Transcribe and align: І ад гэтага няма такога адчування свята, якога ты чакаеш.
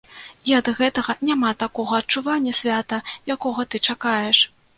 І 0.51 0.53
ад 0.59 0.69
гэтага 0.79 1.15
няма 1.29 1.51
такога 1.63 1.99
адчування 2.03 2.55
свята, 2.61 3.01
якога 3.37 3.69
ты 3.71 3.85
чакаеш. 3.91 4.43